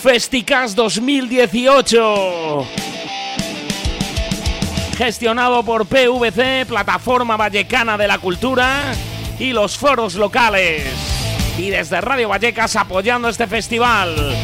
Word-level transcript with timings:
Festicas 0.00 0.74
2018. 0.74 2.66
Gestionado 4.96 5.62
por 5.64 5.86
PVC, 5.86 6.66
Plataforma 6.66 7.36
Vallecana 7.36 7.98
de 7.98 8.08
la 8.08 8.18
Cultura 8.18 8.94
y 9.38 9.52
los 9.52 9.76
foros 9.76 10.14
locales. 10.14 10.84
Y 11.58 11.70
desde 11.70 12.00
Radio 12.00 12.28
Vallecas 12.28 12.76
apoyando 12.76 13.28
este 13.28 13.46
festival. 13.46 14.36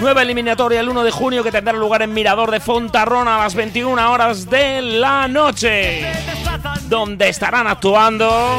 Nueva 0.00 0.22
eliminatoria 0.22 0.80
el 0.80 0.88
1 0.88 1.04
de 1.04 1.10
junio 1.10 1.44
que 1.44 1.52
tendrá 1.52 1.72
lugar 1.72 2.02
en 2.02 2.12
Mirador 2.12 2.50
de 2.50 2.60
Fontarrona 2.60 3.36
a 3.36 3.44
las 3.44 3.54
21 3.54 4.10
horas 4.10 4.50
de 4.50 4.82
la 4.82 5.28
noche. 5.28 6.02
Donde 6.88 7.28
estarán 7.28 7.66
actuando 7.66 8.58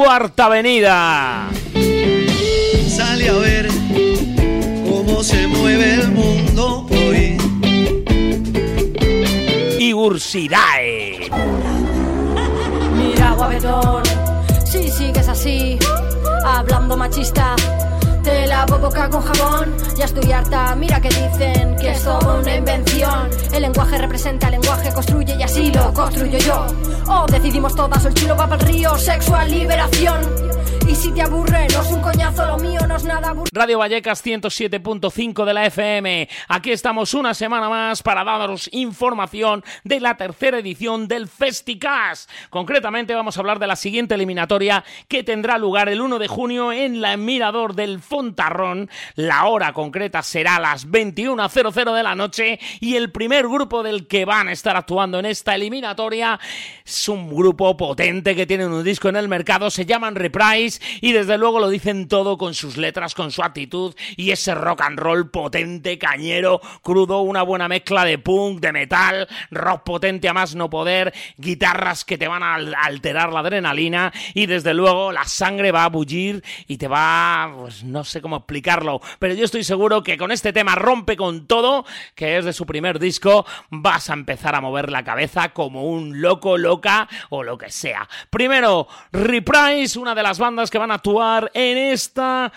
Cuarta 0.00 0.44
Avenida. 0.44 1.48
Sale 2.88 3.28
a 3.28 3.32
ver 3.32 3.68
cómo 4.88 5.24
se 5.24 5.48
mueve 5.48 5.94
el 5.94 6.12
mundo 6.12 6.86
hoy. 6.88 7.36
Y 9.80 9.92
Ursidae. 9.92 11.28
Mira, 12.94 13.32
guapetón, 13.32 14.04
si 14.64 14.88
sigues 14.88 15.26
así, 15.26 15.76
hablando 16.44 16.96
machista, 16.96 17.56
te 18.28 18.46
lavo 18.46 18.78
boca 18.78 19.08
con 19.08 19.22
jabón. 19.22 19.74
Ya 19.96 20.04
estoy 20.04 20.30
harta, 20.32 20.74
mira 20.76 21.00
que 21.00 21.08
dicen 21.08 21.76
que 21.76 21.90
es 21.90 22.04
todo 22.04 22.40
una 22.40 22.56
invención. 22.56 23.30
El 23.52 23.62
lenguaje 23.62 23.98
representa 23.98 24.48
el 24.48 24.52
lenguaje, 24.52 24.92
construye 24.92 25.34
y 25.34 25.42
así 25.42 25.72
lo 25.72 25.92
construyo 25.94 26.38
yo. 26.38 26.66
O 27.06 27.26
decidimos 27.26 27.74
todas, 27.74 28.04
el 28.04 28.14
chilo 28.14 28.36
va 28.36 28.46
para 28.46 28.62
el 28.62 28.68
río, 28.68 28.96
sexual 28.98 29.50
liberación. 29.50 30.47
Si 31.08 31.14
te 31.14 31.22
aburre, 31.22 31.66
no 31.72 31.80
es 31.80 31.90
un 31.90 32.02
coñazo, 32.02 32.46
lo 32.46 32.58
mío 32.58 32.80
no 32.86 32.96
es 32.96 33.04
nada 33.04 33.30
aburrido. 33.30 33.48
Radio 33.50 33.78
Vallecas 33.78 34.22
107.5 34.22 35.46
de 35.46 35.54
la 35.54 35.64
FM. 35.64 36.28
Aquí 36.48 36.70
estamos 36.70 37.14
una 37.14 37.32
semana 37.32 37.70
más 37.70 38.02
para 38.02 38.24
daros 38.24 38.68
información 38.72 39.64
de 39.84 40.00
la 40.00 40.18
tercera 40.18 40.58
edición 40.58 41.08
del 41.08 41.26
Festicast. 41.26 42.30
Concretamente 42.50 43.14
vamos 43.14 43.38
a 43.38 43.40
hablar 43.40 43.58
de 43.58 43.66
la 43.66 43.76
siguiente 43.76 44.16
eliminatoria 44.16 44.84
que 45.08 45.24
tendrá 45.24 45.56
lugar 45.56 45.88
el 45.88 46.02
1 46.02 46.18
de 46.18 46.28
junio 46.28 46.72
en 46.72 47.00
la 47.00 47.16
Mirador 47.16 47.74
del 47.74 48.00
Fontarrón. 48.00 48.90
La 49.14 49.46
hora 49.46 49.72
concreta 49.72 50.22
será 50.22 50.60
las 50.60 50.86
21.00 50.86 51.94
de 51.94 52.02
la 52.02 52.16
noche 52.16 52.60
y 52.80 52.96
el 52.96 53.10
primer 53.12 53.48
grupo 53.48 53.82
del 53.82 54.08
que 54.08 54.26
van 54.26 54.48
a 54.48 54.52
estar 54.52 54.76
actuando 54.76 55.18
en 55.18 55.24
esta 55.24 55.54
eliminatoria 55.54 56.38
es 56.84 57.08
un 57.08 57.34
grupo 57.34 57.74
potente 57.78 58.36
que 58.36 58.46
tiene 58.46 58.66
un 58.66 58.84
disco 58.84 59.08
en 59.08 59.16
el 59.16 59.28
mercado, 59.28 59.70
se 59.70 59.86
llaman 59.86 60.14
Reprise 60.14 60.80
y 61.00 61.12
desde 61.12 61.38
luego 61.38 61.60
lo 61.60 61.68
dicen 61.68 62.08
todo 62.08 62.36
con 62.38 62.54
sus 62.54 62.76
letras, 62.76 63.14
con 63.14 63.30
su 63.30 63.42
actitud 63.42 63.94
y 64.16 64.30
ese 64.30 64.54
rock 64.54 64.82
and 64.82 64.98
roll 64.98 65.30
potente, 65.30 65.98
cañero, 65.98 66.60
crudo, 66.82 67.20
una 67.20 67.42
buena 67.42 67.68
mezcla 67.68 68.04
de 68.04 68.18
punk, 68.18 68.60
de 68.60 68.72
metal, 68.72 69.28
rock 69.50 69.82
potente 69.84 70.28
a 70.28 70.32
más 70.34 70.54
no 70.54 70.70
poder, 70.70 71.12
guitarras 71.36 72.04
que 72.04 72.18
te 72.18 72.28
van 72.28 72.42
a 72.42 72.54
al- 72.54 72.74
alterar 72.74 73.32
la 73.32 73.40
adrenalina 73.40 74.12
y 74.34 74.46
desde 74.46 74.74
luego 74.74 75.12
la 75.12 75.24
sangre 75.24 75.72
va 75.72 75.84
a 75.84 75.88
bullir 75.88 76.42
y 76.66 76.78
te 76.78 76.88
va, 76.88 77.52
pues 77.58 77.84
no 77.84 78.04
sé 78.04 78.20
cómo 78.20 78.36
explicarlo, 78.36 79.00
pero 79.18 79.34
yo 79.34 79.44
estoy 79.44 79.64
seguro 79.64 80.02
que 80.02 80.16
con 80.18 80.32
este 80.32 80.52
tema 80.52 80.74
rompe 80.74 81.16
con 81.16 81.46
todo, 81.46 81.84
que 82.14 82.36
es 82.38 82.44
de 82.44 82.52
su 82.52 82.66
primer 82.66 82.98
disco, 82.98 83.46
vas 83.70 84.10
a 84.10 84.14
empezar 84.14 84.54
a 84.54 84.60
mover 84.60 84.90
la 84.90 85.04
cabeza 85.04 85.50
como 85.50 85.84
un 85.84 86.20
loco, 86.20 86.56
loca 86.58 87.08
o 87.30 87.42
lo 87.42 87.56
que 87.58 87.70
sea. 87.70 88.08
Primero, 88.30 88.86
Reprise, 89.12 89.98
una 89.98 90.14
de 90.14 90.22
las 90.22 90.38
bandas 90.38 90.70
que 90.70 90.78
van 90.78 90.87
a 90.90 90.94
actuar 90.94 91.50
en 91.54 91.78
esta 91.78 92.52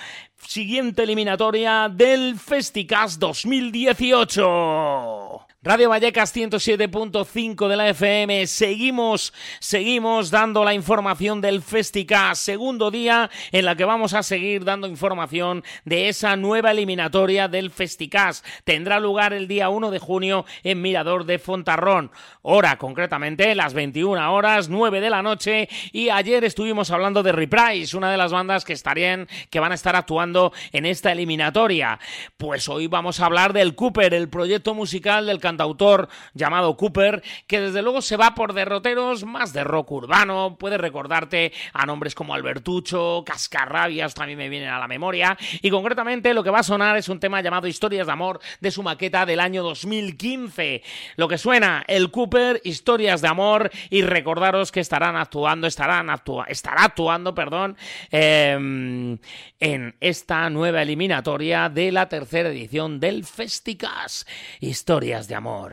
siguiente 0.47 1.03
eliminatoria 1.03 1.87
del 1.89 2.39
Festicast 2.39 3.19
2018. 3.19 5.50
Radio 5.63 5.89
Vallecas 5.89 6.35
107.5 6.35 7.67
de 7.67 7.75
la 7.75 7.87
FM. 7.89 8.47
Seguimos, 8.47 9.31
seguimos 9.59 10.31
dando 10.31 10.65
la 10.65 10.73
información 10.73 11.39
del 11.39 11.61
Festicast. 11.61 12.41
Segundo 12.41 12.89
día 12.89 13.29
en 13.51 13.65
la 13.65 13.75
que 13.75 13.85
vamos 13.85 14.15
a 14.15 14.23
seguir 14.23 14.65
dando 14.65 14.87
información 14.87 15.63
de 15.85 16.09
esa 16.09 16.35
nueva 16.35 16.71
eliminatoria 16.71 17.47
del 17.47 17.69
Festicast. 17.69 18.43
Tendrá 18.63 18.99
lugar 18.99 19.33
el 19.33 19.47
día 19.47 19.69
1 19.69 19.91
de 19.91 19.99
junio 19.99 20.45
en 20.63 20.81
Mirador 20.81 21.25
de 21.25 21.37
Fontarrón. 21.37 22.09
Hora 22.41 22.79
concretamente, 22.79 23.53
las 23.53 23.75
21 23.75 24.33
horas, 24.33 24.67
9 24.67 24.99
de 24.99 25.09
la 25.11 25.21
noche. 25.21 25.69
Y 25.91 26.09
ayer 26.09 26.43
estuvimos 26.43 26.89
hablando 26.89 27.21
de 27.21 27.33
Reprise, 27.33 27.95
una 27.95 28.09
de 28.09 28.17
las 28.17 28.31
bandas 28.31 28.65
que 28.65 28.73
estarían, 28.73 29.27
que 29.51 29.59
van 29.59 29.73
a 29.73 29.75
estar 29.75 29.95
actuando 29.95 30.53
en 30.71 30.87
esta 30.87 31.11
eliminatoria. 31.11 31.99
Pues 32.37 32.67
hoy 32.67 32.87
vamos 32.87 33.19
a 33.19 33.27
hablar 33.27 33.53
del 33.53 33.75
Cooper, 33.75 34.15
el 34.15 34.27
proyecto 34.27 34.73
musical 34.73 35.27
del 35.27 35.39
cantautor 35.51 36.07
llamado 36.33 36.77
Cooper, 36.77 37.21
que 37.45 37.59
desde 37.59 37.81
luego 37.81 38.01
se 38.01 38.15
va 38.15 38.33
por 38.33 38.53
derroteros 38.53 39.25
más 39.25 39.51
de 39.51 39.63
rock 39.65 39.91
urbano. 39.91 40.55
Puede 40.57 40.77
recordarte 40.77 41.51
a 41.73 41.85
nombres 41.85 42.15
como 42.15 42.33
Albertucho, 42.33 43.23
Cascarrabias, 43.25 44.13
también 44.13 44.37
me 44.37 44.47
vienen 44.49 44.69
a 44.69 44.79
la 44.79 44.87
memoria. 44.87 45.37
Y 45.61 45.69
concretamente 45.69 46.33
lo 46.33 46.43
que 46.43 46.49
va 46.49 46.59
a 46.59 46.63
sonar 46.63 46.95
es 46.95 47.09
un 47.09 47.19
tema 47.19 47.41
llamado 47.41 47.67
Historias 47.67 48.07
de 48.07 48.13
Amor 48.13 48.39
de 48.61 48.71
su 48.71 48.81
maqueta 48.81 49.25
del 49.25 49.41
año 49.41 49.61
2015. 49.63 50.83
Lo 51.17 51.27
que 51.27 51.37
suena, 51.37 51.83
el 51.87 52.11
Cooper, 52.11 52.61
Historias 52.63 53.21
de 53.21 53.27
Amor, 53.27 53.69
y 53.89 54.03
recordaros 54.03 54.71
que 54.71 54.79
estarán 54.79 55.17
actuando, 55.17 55.67
estarán 55.67 56.07
actua- 56.09 56.45
estará 56.47 56.85
actuando, 56.85 57.35
perdón, 57.35 57.75
eh, 58.09 59.17
en 59.59 59.95
esta 59.99 60.49
nueva 60.49 60.81
eliminatoria 60.81 61.67
de 61.69 61.91
la 61.91 62.07
tercera 62.07 62.49
edición 62.49 62.99
del 62.99 63.25
Festicas, 63.25 64.25
Historias 64.59 65.27
de 65.27 65.35
Amor. 65.35 65.40
Como 65.41 65.71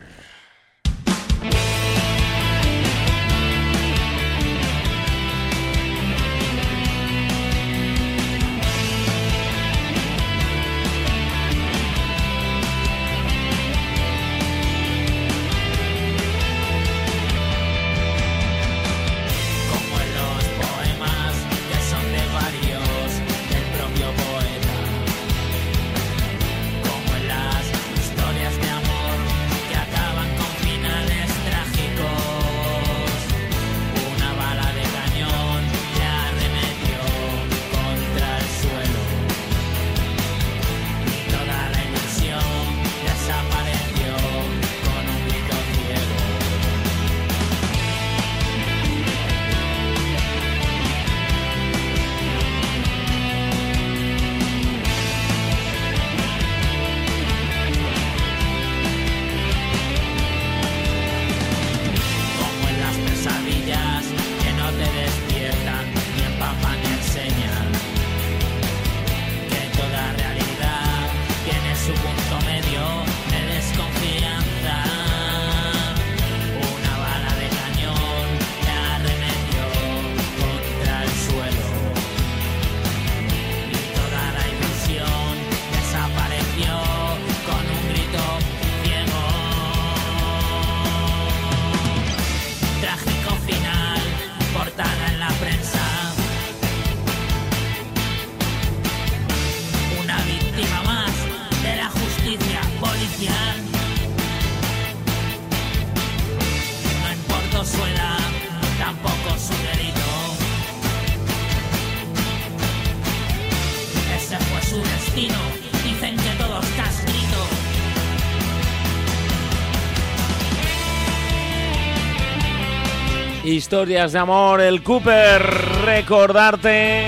Historias 123.49 124.13
de 124.13 124.19
amor, 124.19 124.61
el 124.61 124.83
Cooper. 124.83 125.43
Recordarte 125.83 127.07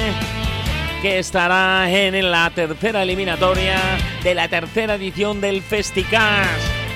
que 1.02 1.18
estará 1.18 1.90
en 1.90 2.30
la 2.30 2.48
tercera 2.48 3.02
eliminatoria 3.02 3.78
de 4.22 4.34
la 4.34 4.48
tercera 4.48 4.94
edición 4.94 5.42
del 5.42 5.60
Festicas. 5.60 6.48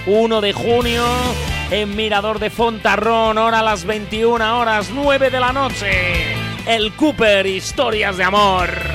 1 0.06 0.40
de 0.40 0.52
junio 0.54 1.04
en 1.70 1.94
Mirador 1.94 2.38
de 2.38 2.48
Fontarrón, 2.48 3.36
hora 3.36 3.60
a 3.60 3.62
las 3.62 3.84
21 3.84 4.58
horas 4.58 4.90
9 4.94 5.28
de 5.28 5.40
la 5.40 5.52
noche. 5.52 6.34
El 6.66 6.92
Cooper, 6.94 7.46
historias 7.46 8.16
de 8.16 8.24
amor. 8.24 8.93